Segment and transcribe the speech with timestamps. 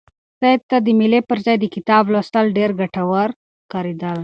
[0.39, 3.29] سعید ته د مېلې پر ځای د کتاب لوستل ډېر ګټور
[3.63, 4.19] ښکارېدل.